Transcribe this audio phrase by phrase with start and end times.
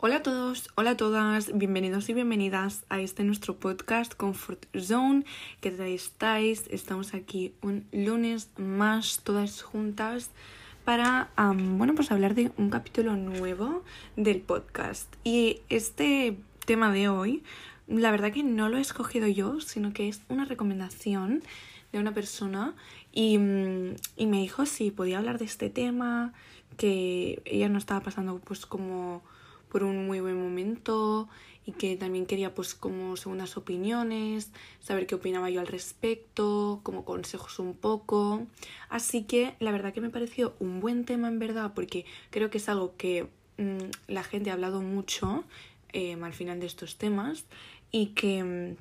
[0.00, 5.24] Hola a todos, hola a todas, bienvenidos y bienvenidas a este nuestro podcast Comfort Zone.
[5.60, 6.68] ¿Qué tal estáis?
[6.70, 10.30] Estamos aquí un lunes más, todas juntas,
[10.84, 13.82] para, bueno, pues hablar de un capítulo nuevo
[14.14, 15.12] del podcast.
[15.24, 17.42] Y este tema de hoy,
[17.88, 21.42] la verdad que no lo he escogido yo, sino que es una recomendación
[21.90, 22.76] de una persona
[23.12, 23.34] y,
[24.16, 26.34] y me dijo si podía hablar de este tema,
[26.76, 29.24] que ella no estaba pasando pues como
[29.68, 31.28] por un muy buen momento
[31.68, 37.04] y que también quería pues como segundas opiniones, saber qué opinaba yo al respecto, como
[37.04, 38.46] consejos un poco.
[38.88, 42.56] Así que la verdad que me pareció un buen tema en verdad porque creo que
[42.56, 45.44] es algo que mm, la gente ha hablado mucho
[45.92, 47.44] eh, al final de estos temas
[47.90, 48.76] y que mm,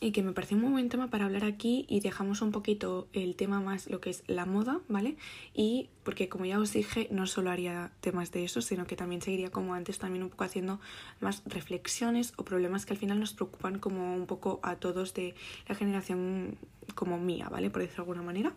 [0.00, 3.36] y que me pareció un buen tema para hablar aquí y dejamos un poquito el
[3.36, 5.16] tema más lo que es la moda, ¿vale?
[5.52, 9.20] Y porque como ya os dije, no solo haría temas de eso, sino que también
[9.20, 10.80] seguiría como antes también un poco haciendo
[11.20, 15.34] más reflexiones o problemas que al final nos preocupan como un poco a todos de
[15.68, 16.56] la generación
[16.94, 17.68] como mía, ¿vale?
[17.68, 18.54] Por decirlo de alguna manera.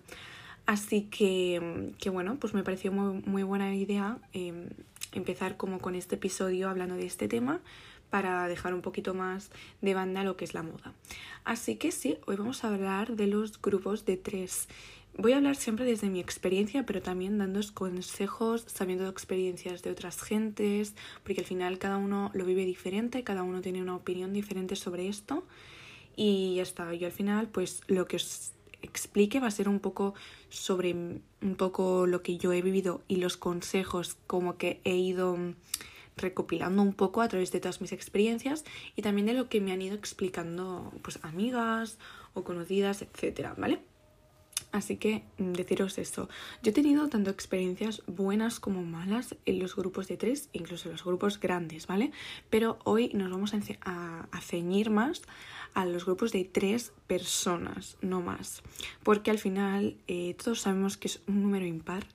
[0.66, 4.70] Así que, que bueno, pues me pareció muy, muy buena idea eh,
[5.12, 7.60] empezar como con este episodio hablando de este tema
[8.14, 9.50] para dejar un poquito más
[9.82, 10.94] de banda lo que es la moda.
[11.46, 14.68] Así que sí, hoy vamos a hablar de los grupos de tres.
[15.18, 20.22] Voy a hablar siempre desde mi experiencia, pero también dando consejos, sabiendo experiencias de otras
[20.22, 24.76] gentes, porque al final cada uno lo vive diferente, cada uno tiene una opinión diferente
[24.76, 25.44] sobre esto.
[26.16, 28.52] Y ya está, yo al final pues lo que os
[28.84, 30.14] explique va a ser un poco
[30.50, 35.36] sobre un poco lo que yo he vivido y los consejos como que he ido
[36.18, 38.64] recopilando un poco a través de todas mis experiencias
[38.96, 41.98] y también de lo que me han ido explicando pues amigas
[42.34, 43.82] o conocidas, etcétera, ¿vale?
[44.74, 46.30] Así que mm, deciros esto.
[46.64, 50.94] Yo he tenido tanto experiencias buenas como malas en los grupos de tres, incluso en
[50.94, 52.12] los grupos grandes, ¿vale?
[52.50, 55.22] Pero hoy nos vamos a, a ceñir más
[55.74, 58.62] a los grupos de tres personas, no más.
[59.04, 62.06] Porque al final eh, todos sabemos que es un número impar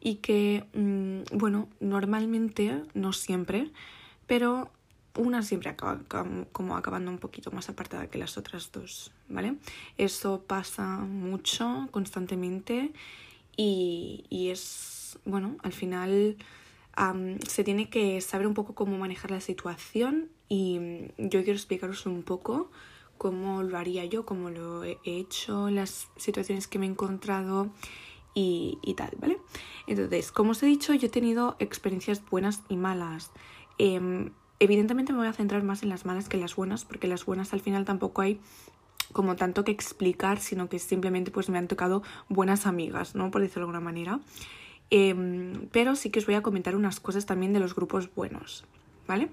[0.00, 3.70] y que, mm, bueno, normalmente, no siempre,
[4.26, 4.70] pero
[5.16, 6.00] una siempre acaba
[6.52, 9.56] como acabando un poquito más apartada que las otras dos, ¿vale?
[9.98, 12.92] Eso pasa mucho, constantemente
[13.56, 16.36] y, es, bueno, al final
[17.46, 20.78] se tiene que saber un poco cómo manejar la situación y
[21.18, 22.70] yo quiero explicaros un poco
[23.20, 27.68] cómo lo haría yo, cómo lo he hecho, las situaciones que me he encontrado
[28.34, 29.38] y, tal, ¿vale?
[29.86, 33.30] Entonces, como os he dicho, yo he tenido experiencias buenas y malas.
[33.78, 34.30] Eh,
[34.60, 37.24] Evidentemente me voy a centrar más en las malas que en las buenas, porque las
[37.24, 38.38] buenas al final tampoco hay
[39.12, 43.30] como tanto que explicar, sino que simplemente pues me han tocado buenas amigas, ¿no?
[43.30, 44.20] Por decirlo de alguna manera.
[44.90, 48.66] Em, pero sí que os voy a comentar unas cosas también de los grupos buenos,
[49.08, 49.30] ¿vale?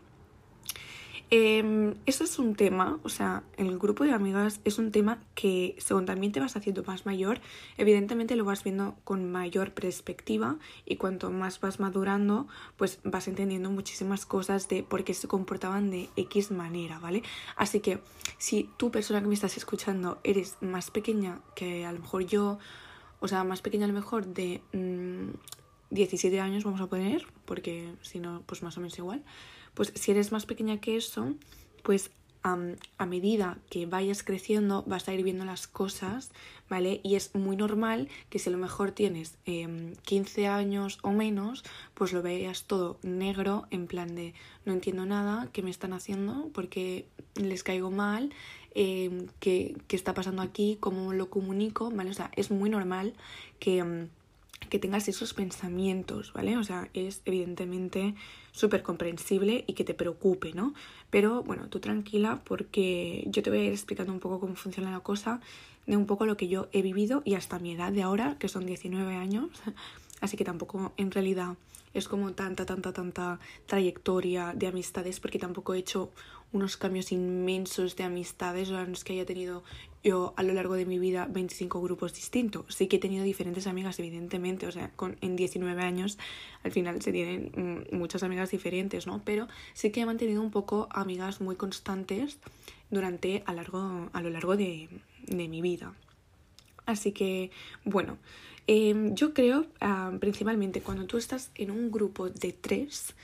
[1.30, 6.06] Eh, es un tema, o sea, el grupo de amigas es un tema que según
[6.06, 7.40] también te vas haciendo más mayor,
[7.78, 13.70] evidentemente lo vas viendo con mayor perspectiva y cuanto más vas madurando, pues vas entendiendo
[13.70, 17.24] muchísimas cosas de por qué se comportaban de X manera, ¿vale?
[17.56, 18.00] Así que
[18.38, 22.59] si tú persona que me estás escuchando eres más pequeña que a lo mejor yo,
[23.20, 24.62] o sea, más pequeña a lo mejor de
[25.90, 29.24] 17 mm, años vamos a poner, porque si no, pues más o menos igual
[29.78, 31.36] pues si eres más pequeña que eso,
[31.84, 32.10] pues
[32.42, 36.32] a medida que vayas creciendo vas a ir viendo las cosas,
[36.70, 37.00] ¿vale?
[37.04, 41.64] Y es muy normal que si a lo mejor tienes 15 em, años o menos,
[41.94, 44.34] pues lo veas todo negro, en plan de
[44.66, 46.50] no entiendo nada, ¿qué me están haciendo?
[46.54, 47.06] porque
[47.36, 48.34] les caigo mal?
[48.74, 50.78] Em, ¿qué, ¿Qué está pasando aquí?
[50.80, 51.92] ¿Cómo lo comunico?
[51.92, 52.09] ¿Vale?
[52.09, 53.14] O sea, es muy normal
[53.59, 54.08] que em,
[54.70, 56.58] que tengas esos pensamientos, ¿vale?
[56.58, 58.16] O sea, es evidentemente
[58.57, 60.73] súper comprensible y que te preocupe, ¿no?
[61.12, 64.90] Pero bueno, tú tranquila porque yo te voy a ir explicando un poco cómo funciona
[64.91, 65.41] la cosa,
[65.85, 68.50] de un poco lo que yo he vivido y hasta mi edad de ahora, que
[68.50, 69.50] son 19 años,
[70.22, 71.55] así que tampoco en realidad
[71.99, 76.11] es como tanta, tanta, tanta trayectoria de amistades porque tampoco he hecho
[76.52, 79.64] unos cambios inmensos de amistades, no es que haya tenido
[80.03, 82.73] yo a lo largo de mi vida 25 grupos distintos.
[82.73, 86.17] Sí que he tenido diferentes amigas, evidentemente, o sea, con, en 19 años
[86.64, 87.52] al final se tienen
[87.91, 89.22] mm, muchas amigas diferentes, ¿no?
[89.26, 92.40] Pero sí que he mantenido un poco amigas muy constantes
[92.90, 94.88] durante a, largo, a lo largo de
[95.28, 95.94] mi vida.
[96.85, 97.52] Así que,
[97.84, 98.17] bueno,
[98.67, 103.16] em, yo creo ah, principalmente cuando tú estás en un grupo de tres,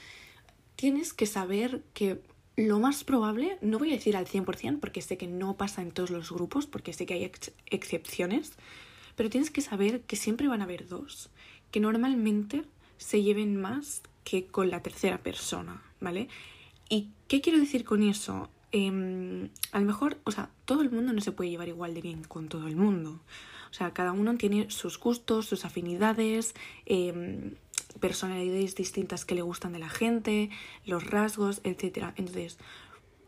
[0.76, 2.20] tienes que saber que
[2.56, 5.92] lo más probable, no voy a decir al 100% porque sé que no pasa en
[5.92, 7.32] todos los grupos, porque sé que hay
[7.68, 8.54] excepciones,
[9.16, 11.30] pero tienes que saber que siempre van a haber dos,
[11.72, 12.64] que normalmente
[12.98, 16.28] se lleven más que con la tercera persona, ¿vale?
[16.90, 18.50] ¿Y qué quiero decir con eso?
[18.72, 22.02] Em, a lo mejor, o sea, todo el mundo no se puede llevar igual de
[22.02, 23.20] bien con todo el mundo.
[23.74, 26.54] O sea, cada uno tiene sus gustos, sus afinidades,
[26.86, 27.56] em,
[28.00, 30.52] personalidades distintas que le gustan de la gente,
[30.86, 32.14] los rasgos, etc.
[32.16, 32.60] Entonces,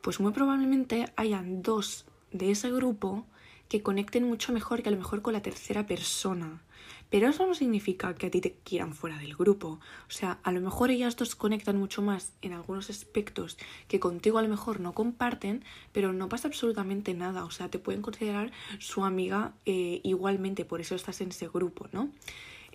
[0.04, 3.26] pues muy probablemente hayan dos de ese grupo
[3.70, 6.62] que conecten mucho mejor que a lo mejor con la tercera persona.
[7.10, 9.80] Pero eso no significa que a ti te quieran fuera del grupo.
[10.08, 13.58] O sea, a lo mejor ellas dos conectan mucho más en algunos aspectos
[13.88, 17.46] que contigo a lo mejor no comparten, pero no pasa absolutamente nada.
[17.46, 21.88] O sea, te pueden considerar su amiga eh, igualmente, por eso estás en ese grupo,
[21.92, 22.10] ¿no?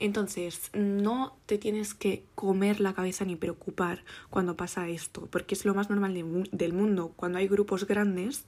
[0.00, 5.66] Entonces, no te tienes que comer la cabeza ni preocupar cuando pasa esto, porque es
[5.66, 6.14] lo más normal
[6.50, 7.12] del mundo.
[7.16, 8.46] Cuando hay grupos grandes,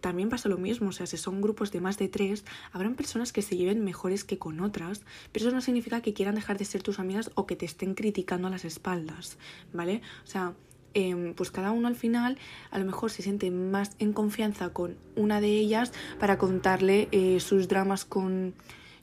[0.00, 3.32] también pasa lo mismo, o sea, si son grupos de más de tres, habrán personas
[3.32, 5.02] que se lleven mejores que con otras,
[5.32, 7.94] pero eso no significa que quieran dejar de ser tus amigas o que te estén
[7.94, 9.38] criticando a las espaldas,
[9.72, 10.02] ¿vale?
[10.24, 10.54] O sea,
[10.94, 12.38] em, pues cada uno al final
[12.70, 17.38] a lo mejor se siente más en confianza con una de ellas para contarle eh,
[17.40, 18.54] sus dramas con,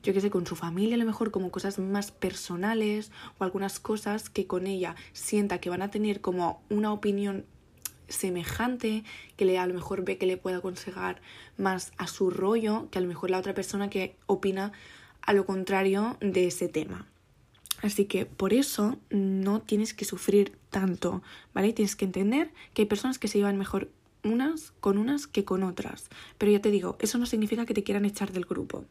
[0.04, 3.80] yo qué sé, con su familia, a lo mejor como cosas más personales o algunas
[3.80, 7.46] cosas que con ella sienta que van a tener como una opinión
[8.08, 9.04] semejante,
[9.36, 11.22] que le, a lo mejor ve que le puede aconsejar
[11.58, 14.72] más a su rollo que a lo mejor la otra persona que opina
[15.22, 17.06] a lo contrario de ese tema.
[17.82, 21.22] Así que por eso no tienes que sufrir tanto,
[21.54, 21.74] ¿vale?
[21.74, 23.90] Tienes que entender que hay personas que se llevan mejor
[24.24, 26.10] unas con unas que con otras.
[26.38, 28.86] Pero ya te digo, eso no significa que te quieran echar del grupo.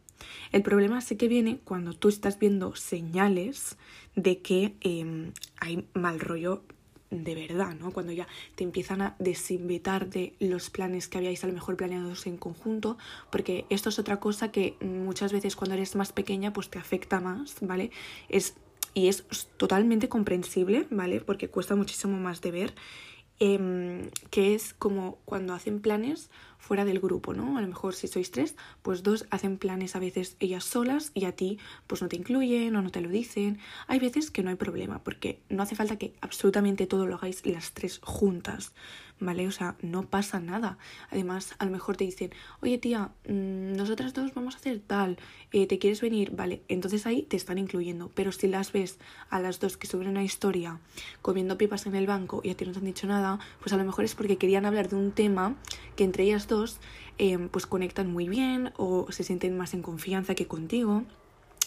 [0.53, 3.77] El problema sí que viene cuando tú estás viendo señales
[4.15, 6.63] de que em, hay mal rollo
[7.11, 7.93] de verdad, ¿no?
[7.93, 12.27] Cuando ya te empiezan a desinvitar de los planes que habíais a lo mejor planeados
[12.27, 12.99] en conjunto,
[13.31, 17.21] porque esto es otra cosa que muchas veces cuando eres más pequeña pues te afecta
[17.21, 17.91] más, ¿vale?
[18.29, 18.55] Es,
[18.95, 19.25] y es
[19.57, 21.21] totalmente comprensible, ¿vale?
[21.21, 22.75] Porque cuesta muchísimo más de ver,
[23.41, 27.59] eh, que es como cuando hacen planes fuera del grupo, ¿no?
[27.59, 31.25] A lo mejor si sois tres, pues dos hacen planes a veces ellas solas y
[31.25, 33.59] a ti pues no te incluyen o no te lo dicen.
[33.87, 37.45] Hay veces que no hay problema porque no hace falta que absolutamente todo lo hagáis
[37.47, 38.73] las tres juntas.
[39.21, 39.47] ¿Vale?
[39.47, 40.79] O sea, no pasa nada.
[41.11, 42.31] Además, a lo mejor te dicen,
[42.61, 45.19] oye tía, mm, nosotras dos vamos a hacer tal,
[45.53, 46.33] eh, ¿te quieres venir?
[46.33, 48.11] Vale, entonces ahí te están incluyendo.
[48.15, 48.99] Pero si las ves
[49.31, 50.81] a las dos que suben una historia
[51.23, 53.77] comiendo pipas en el banco y a ti no te han dicho nada, pues a
[53.77, 55.55] lo mejor es porque querían hablar de un tema
[55.97, 56.79] que entre ellas dos
[57.19, 61.05] em, pues conectan muy bien o se sienten más en confianza que contigo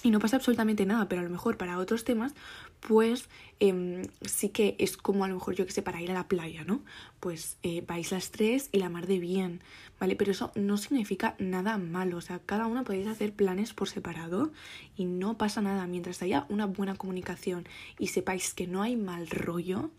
[0.04, 2.34] y no pasa absolutamente nada, pero a lo mejor para otros temas,
[2.80, 3.30] pues
[3.60, 6.28] em, sí que es como a lo mejor yo que sé, para ir a la
[6.28, 6.82] playa, ¿no?
[7.20, 9.62] Pues eh, vais las tres y la mar de bien,
[10.00, 10.16] ¿vale?
[10.16, 14.52] Pero eso no significa nada malo, o sea, cada una podéis hacer planes por separado
[14.96, 17.68] y no pasa nada mientras haya una buena comunicación
[17.98, 19.92] y sepáis que no hay mal rollo.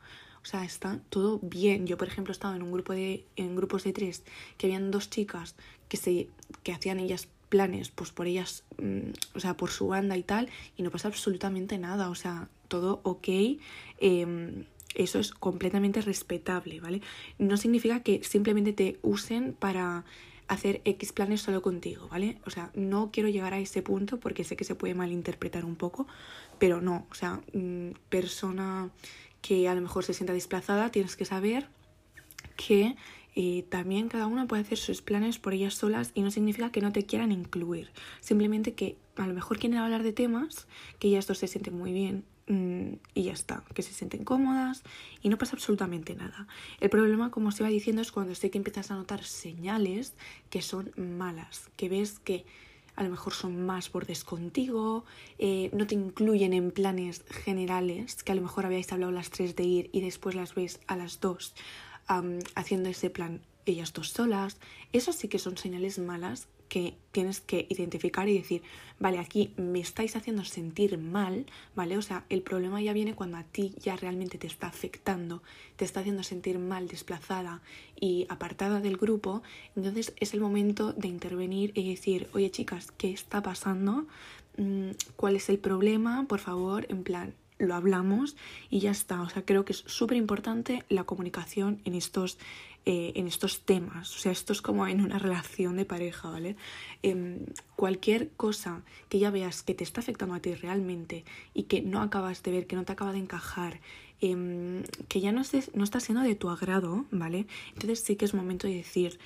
[0.42, 1.86] O sea, está todo bien.
[1.86, 4.22] Yo, por ejemplo, he estado en un grupo de, en grupos de tres
[4.56, 5.54] que habían dos chicas
[5.88, 6.28] que se,
[6.62, 10.48] que hacían ellas planes, pues por ellas, mm, o sea, por su banda y tal,
[10.78, 13.28] y no pasa absolutamente nada, o sea, todo ok.
[13.98, 14.64] Em,
[14.94, 17.02] eso es completamente respetable, ¿vale?
[17.38, 20.04] No significa que simplemente te usen para
[20.48, 22.38] hacer X planes solo contigo, ¿vale?
[22.44, 25.76] O sea, no quiero llegar a ese punto porque sé que se puede malinterpretar un
[25.76, 26.08] poco,
[26.58, 28.90] pero no, o sea, mm, persona
[29.42, 31.68] que a lo mejor se sienta desplazada, tienes que saber
[32.56, 32.96] que
[33.34, 36.80] y también cada una puede hacer sus planes por ellas solas y no significa que
[36.80, 37.90] no te quieran incluir.
[38.20, 40.66] Simplemente que a lo mejor quieren hablar de temas
[40.98, 44.82] que ellas dos se sienten muy bien mm, y ya está, que se sienten cómodas
[45.22, 46.48] y no pasa absolutamente nada.
[46.80, 50.14] El problema, como os iba diciendo, es cuando sé que empiezas a notar señales
[50.48, 52.44] que son malas, que ves que
[52.96, 55.04] a lo mejor son más bordes contigo,
[55.38, 59.56] eh, no te incluyen en planes generales, que a lo mejor habíais hablado las tres
[59.56, 61.54] de ir y después las ves a las dos
[62.54, 64.58] haciendo ese plan ellas dos solas,
[64.92, 68.62] esas sí que son señales malas que tienes que identificar y decir,
[69.00, 71.98] vale, aquí me estáis haciendo sentir mal, ¿vale?
[71.98, 75.42] O sea, el problema ya viene cuando a ti ya realmente te está afectando,
[75.74, 77.60] te está haciendo sentir mal, desplazada
[77.98, 79.42] y apartada del grupo,
[79.74, 84.06] entonces es el momento de intervenir y decir, oye chicas, ¿qué está pasando?
[84.56, 86.24] Mm, ¿Cuál es el problema?
[86.28, 88.36] Por favor, en plan, lo hablamos
[88.70, 89.20] y ya está.
[89.22, 92.38] O sea, creo que es súper importante la comunicación en estos,
[92.86, 94.16] eh, en estos temas.
[94.16, 96.56] O sea, esto es como en una relación de pareja, ¿vale?
[97.02, 97.44] Em,
[97.76, 101.24] cualquier cosa que ya veas que te está afectando a ti realmente
[101.54, 103.80] y que no acabas de ver, que no te acaba de encajar,
[104.20, 105.42] em, que ya no,
[105.74, 107.46] no está siendo de tu agrado, ¿vale?
[107.74, 109.18] Entonces sí que es momento de decir,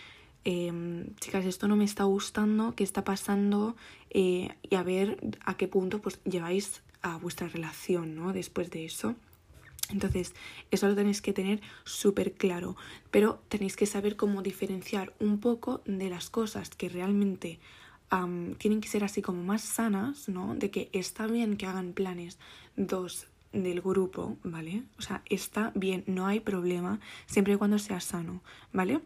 [0.45, 3.77] em, chicas, esto no me está gustando, qué está pasando
[4.11, 8.33] eh, y a ver a qué punto pues lleváis a vuestra relación, ¿no?
[8.33, 9.15] Después de eso.
[9.91, 10.35] Entonces,
[10.71, 12.75] eso lo tenéis que tener súper claro,
[13.11, 17.61] pero tenéis que saber cómo diferenciar un poco de las cosas que realmente
[18.59, 20.55] tienen que ser así como más sanas, ¿no?
[20.55, 22.39] De que está bien que hagan planes
[22.77, 24.85] dos del grupo, ¿vale?
[24.99, 28.41] O sea, está bien, no hay problema, siempre y cuando sea sano,
[28.73, 29.01] ¿vale?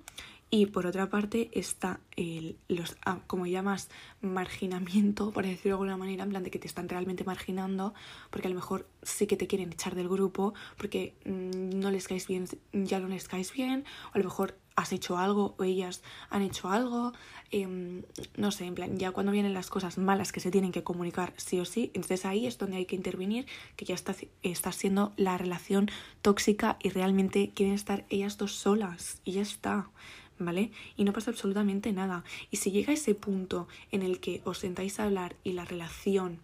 [0.50, 3.90] Y por otra parte está el, los, ah, como llamas,
[4.23, 7.93] marginamiento, por decirlo de alguna manera, en plan de que te están realmente marginando,
[8.31, 12.09] porque a lo mejor sí que te quieren echar del grupo, porque mm, no les
[12.09, 15.64] caes bien, ya no les caes bien, o a lo mejor has hecho algo o
[15.64, 17.12] ellas han hecho algo,
[17.50, 18.05] em,
[18.37, 21.35] no sé, en plan, ya cuando vienen las cosas malas que se tienen que comunicar
[21.37, 25.12] sí o sí, entonces ahí es donde hay que intervenir, que ya está, está siendo
[25.17, 25.90] la relación
[26.23, 29.90] tóxica y realmente quieren estar ellas dos solas y ya está.
[30.38, 30.71] ¿Vale?
[30.97, 32.25] Y no pasa absolutamente nada.
[32.50, 36.38] Y si llega ese punto en el que os sentáis a hablar y la relación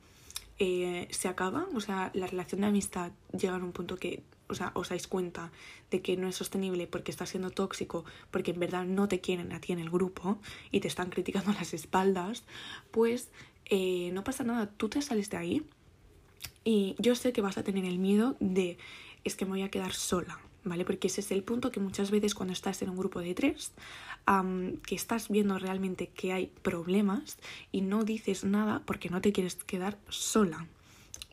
[0.58, 4.54] eh, se acaba, o sea, la relación de amistad llega a un punto que, o
[4.54, 5.50] sea, os dais cuenta
[5.90, 9.52] de que no es sostenible porque está siendo tóxico, porque en verdad no te quieren
[9.52, 10.38] a ti en el grupo
[10.70, 12.44] y te están criticando las espaldas,
[12.92, 13.30] pues
[13.66, 15.62] eh, no pasa nada, tú te sales de ahí
[16.62, 18.78] y yo sé que vas a tener el miedo de
[19.24, 20.84] es que me voy a quedar sola, ¿vale?
[20.84, 23.72] Porque ese es el punto que muchas veces cuando estás en un grupo de tres,
[24.86, 27.38] que estás viendo realmente que hay problemas
[27.72, 30.66] y no dices nada porque no te quieres quedar sola.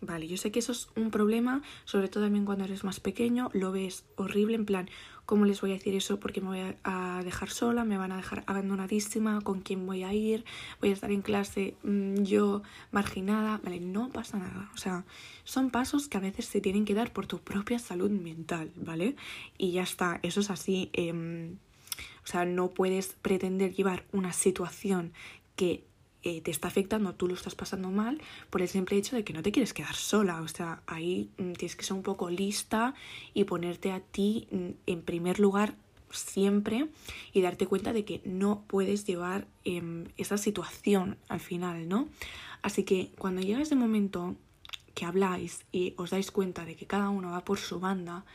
[0.02, 3.52] Vale, yo sé que eso es un problema, sobre todo también cuando eres más pequeño,
[3.54, 4.90] lo ves horrible, en plan,
[5.32, 6.20] ¿cómo les voy a decir eso?
[6.20, 10.14] Porque me voy a dejar sola, me van a dejar abandonadísima, ¿con quién voy a
[10.14, 10.44] ir?
[10.82, 14.70] Voy a estar en clase mm, yo marginada, vale, no pasa nada.
[14.74, 15.06] O sea,
[15.46, 19.16] son pasos que a veces se tienen que dar por tu propia salud mental, ¿vale?
[19.58, 20.90] Y ya está, eso es así.
[20.92, 21.54] Em,
[22.26, 25.14] o sea, no puedes pretender llevar una situación
[25.56, 25.86] que
[26.24, 29.34] eh, te está afectando, tú lo estás pasando mal por el simple hecho de que
[29.34, 30.42] no te quieres quedar sola.
[30.42, 32.94] O sea, ahí mm, tienes que ser un poco lista
[33.34, 35.76] y ponerte a ti mm, en primer lugar
[36.12, 36.90] siempre
[37.34, 42.10] y darte cuenta de que no puedes llevar em, esa situación al final, ¿no?
[42.62, 44.36] Así que cuando llega ese momento
[44.94, 48.26] que habláis y os dais cuenta de que cada uno va por su banda,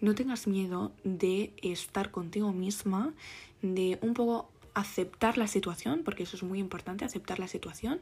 [0.00, 3.14] no tengas miedo de estar contigo misma,
[3.62, 8.00] de un poco aceptar la situación, porque eso es muy importante, aceptar la situación,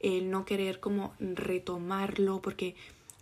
[0.00, 2.74] el no querer como retomarlo, porque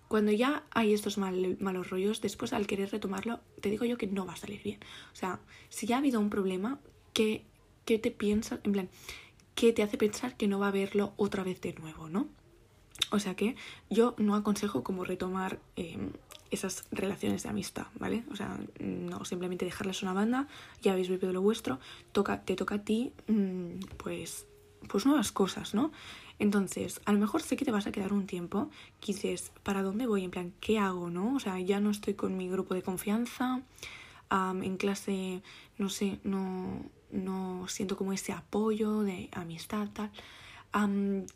[0.08, 4.24] cuando ya hay estos malos rollos, después al querer retomarlo, te digo yo que no
[4.24, 4.80] va a salir bien.
[5.12, 6.78] O sea, si ya ha habido un problema,
[7.12, 7.44] ¿qué,
[7.84, 8.60] qué te piensas?
[8.64, 8.88] En plan,
[9.54, 12.28] ¿qué te hace pensar que no va a haberlo otra vez de nuevo, no?
[13.10, 13.56] O sea que
[13.90, 16.12] yo no aconsejo como retomar em,
[16.50, 18.24] esas relaciones de amistad, ¿vale?
[18.30, 20.46] O sea, no simplemente dejarlas una banda,
[20.82, 21.78] ya habéis vivido lo vuestro,
[22.12, 24.46] toca, te toca a ti, mm, pues,
[24.88, 25.90] pues nuevas cosas, ¿no?
[26.38, 28.70] Entonces, a lo mejor sé que te vas a quedar un tiempo,
[29.00, 30.24] que dices, ¿para dónde voy?
[30.24, 31.34] En plan, ¿qué hago, no?
[31.34, 33.62] O sea, ya no estoy con mi grupo de confianza,
[34.30, 35.42] en clase,
[35.78, 36.82] no sé, no,
[37.12, 40.10] no siento como ese apoyo de amistad, tal.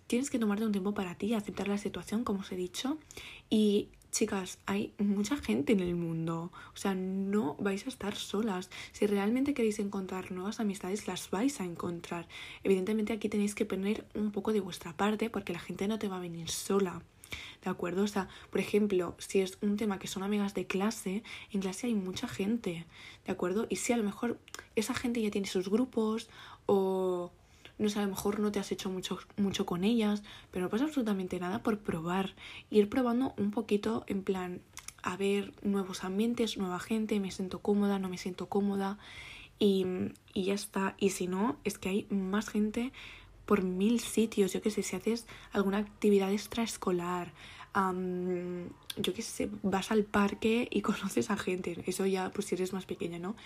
[0.09, 2.99] tienes que tomarte un tiempo para ti, aceptar la situación, como os he dicho,
[3.51, 8.71] y Chicas, hay mucha gente en el mundo, o sea, no vais a estar solas.
[8.93, 12.27] Si realmente queréis encontrar nuevas amistades, las vais a encontrar.
[12.65, 16.09] Evidentemente aquí tenéis que poner un poco de vuestra parte porque la gente no te
[16.09, 17.03] va a venir sola.
[17.63, 18.05] ¿De acuerdo?
[18.05, 21.23] O sea, por ejemplo, si es un tema que son amigas de clase,
[21.53, 22.87] en clase hay mucha gente,
[23.27, 23.67] ¿de acuerdo?
[23.69, 24.39] Y si a lo mejor
[24.75, 26.31] esa gente ya tiene sus grupos
[26.67, 27.31] o
[27.79, 30.71] no sé, a lo mejor no te has hecho mucho, mucho con ellas, pero no
[30.71, 32.35] pasa absolutamente nada por probar,
[32.71, 34.61] ir probando un poquito en plan,
[35.03, 38.99] a ver nuevos ambientes, nueva gente, me siento cómoda, no me siento cómoda
[39.59, 39.87] y,
[40.35, 40.95] y ya está.
[40.99, 42.93] Y si no, es que hay más gente
[43.47, 47.33] por mil sitios, yo qué sé, si haces alguna actividad extraescolar,
[48.97, 52.73] yo qué sé, vas al parque y conoces a gente, eso ya pues si eres
[52.73, 53.37] más pequeña, ¿no?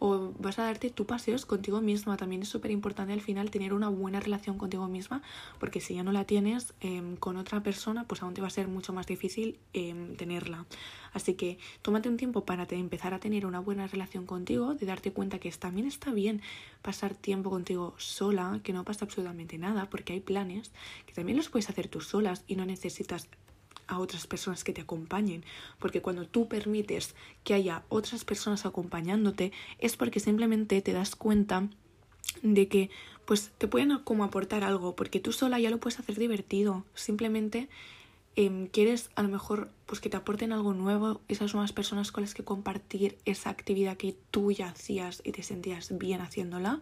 [0.00, 3.74] O vas a darte tu paseos contigo misma, también es súper importante al final tener
[3.74, 5.22] una buena relación contigo misma,
[5.58, 8.50] porque si ya no la tienes em, con otra persona, pues aún te va a
[8.50, 10.64] ser mucho más difícil em, tenerla.
[11.12, 14.86] Así que tómate un tiempo para te empezar a tener una buena relación contigo, de
[14.86, 16.40] darte cuenta que también está bien
[16.82, 20.72] pasar tiempo contigo sola, que no pasa absolutamente nada, porque hay planes
[21.06, 23.28] que también los puedes hacer tú solas y no necesitas
[23.90, 25.44] a otras personas que te acompañen,
[25.78, 31.68] porque cuando tú permites que haya otras personas acompañándote es porque simplemente te das cuenta
[32.42, 32.90] de que
[33.24, 37.68] pues te pueden como aportar algo, porque tú sola ya lo puedes hacer divertido, simplemente
[38.36, 42.22] em, quieres a lo mejor pues que te aporten algo nuevo, esas nuevas personas con
[42.22, 46.80] las que compartir esa actividad que tú ya hacías y te sentías bien haciéndola,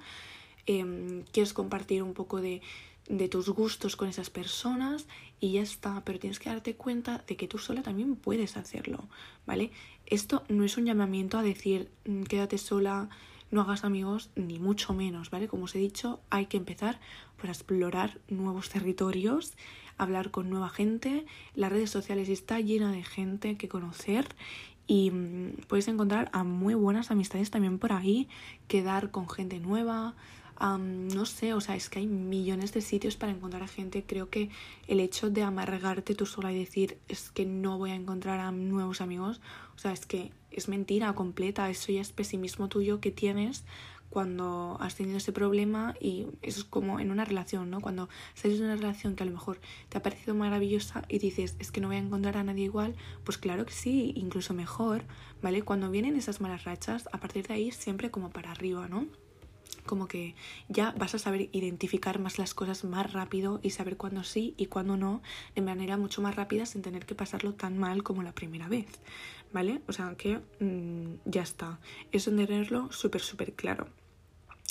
[0.67, 2.61] em, quieres compartir un poco de
[3.09, 5.07] de tus gustos con esas personas
[5.41, 9.09] y ya está, pero tienes que darte cuenta de que tú sola también puedes hacerlo,
[9.47, 9.71] ¿vale?
[10.07, 13.09] Esto no es un llamamiento a decir mm, quédate sola,
[13.50, 15.49] no hagas amigos, ni mucho menos, ¿vale?
[15.49, 17.00] Como os he dicho, hay que empezar
[17.38, 19.55] por explorar nuevos territorios,
[19.97, 21.25] hablar con nueva gente,
[21.55, 24.27] las redes sociales está llena de gente que conocer
[24.87, 28.29] y mm, puedes encontrar a muy buenas amistades también por ahí,
[28.67, 30.15] quedar con gente nueva,
[30.61, 34.05] no sé, o sea, es que hay millones de sitios para encontrar a gente.
[34.05, 34.50] Creo que
[34.87, 38.50] el hecho de amargarte tú sola y decir es que no voy a encontrar a
[38.50, 39.41] nuevos amigos,
[39.77, 41.71] o sea, es que es mentira completa.
[41.71, 43.65] Eso ya es pesimismo tuyo que tienes
[44.11, 47.81] cuando has tenido ese problema y es como en una relación, ¿no?
[47.81, 51.57] Cuando sales de una relación que a lo mejor te ha parecido maravillosa y dices,
[51.59, 55.05] es que no voy a encontrar a nadie igual, pues claro que sí, incluso mejor,
[55.43, 55.62] ¿vale?
[55.62, 59.07] Cuando vienen esas malas rachas, a partir de ahí siempre como para arriba, ¿no?
[59.88, 60.37] Como que
[60.68, 64.66] ya vas a saber identificar más las cosas más rápido y saber cuándo sí y
[64.66, 65.21] cuándo no
[65.57, 68.87] de manera mucho más rápida sin tener que pasarlo tan mal como la primera vez,
[69.52, 69.80] ¿vale?
[69.88, 71.80] O sea que mm, ya está,
[72.12, 73.88] eso tenerlo súper, súper claro.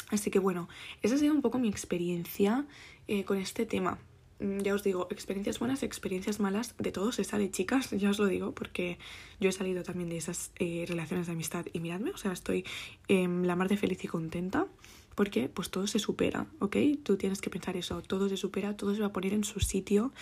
[0.10, 0.70] Así que bueno,
[1.02, 2.66] esa ha sido un poco mi experiencia
[3.10, 4.00] eh, con este tema.
[4.40, 8.20] Mm, ya os digo, experiencias buenas, experiencias malas, de todo se sale, chicas, ya os
[8.20, 8.98] lo digo, porque
[9.40, 12.66] yo he salido también de esas eh, relaciones de amistad y miradme, o sea, estoy
[13.10, 14.68] la mar de feliz y contenta
[15.16, 16.78] porque pues todo se supera, ¿ok?
[17.02, 19.60] Tú tienes que pensar eso, todo se supera, todo se va a poner en su
[19.60, 20.14] sitio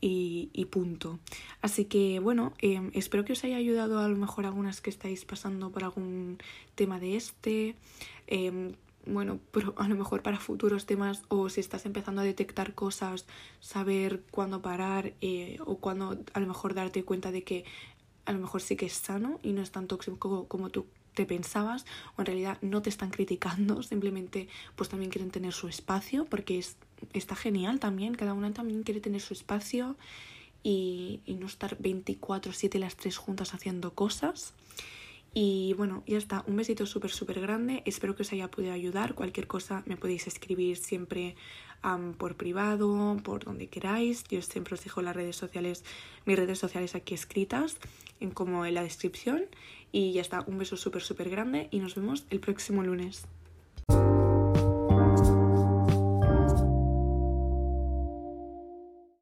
[0.00, 1.18] y, punto.
[1.60, 5.26] Así que bueno, em, espero que os haya ayudado a lo mejor algunas que estáis
[5.26, 6.38] pasando por algún
[6.74, 7.74] tema de este.
[9.06, 13.26] Bueno, pero a lo mejor para futuros temas o si estás empezando a detectar cosas,
[13.60, 17.64] saber cuándo parar eh, o cuándo a lo mejor darte cuenta de que
[18.26, 21.26] a lo mejor sí que es sano y no es tan tóxico como tú te
[21.26, 21.84] pensabas
[22.16, 26.58] o en realidad no te están criticando, simplemente pues también quieren tener su espacio porque
[26.58, 26.76] es,
[27.12, 29.96] está genial también, cada una también quiere tener su espacio
[30.62, 34.54] y, y no estar 24/7 las tres juntas haciendo cosas.
[35.32, 36.44] Y bueno, ya está.
[36.46, 37.82] Un besito súper, súper grande.
[37.86, 39.14] Espero que os haya podido ayudar.
[39.14, 41.36] Cualquier cosa me podéis escribir siempre
[42.18, 44.24] por privado, por donde queráis.
[44.24, 45.84] Yo siempre os dejo las redes sociales,
[46.26, 47.78] mis redes sociales aquí escritas,
[48.18, 49.44] en, como en la descripción.
[49.92, 50.42] Y ya está.
[50.46, 53.26] Un beso súper, súper grande y nos vemos el próximo lunes.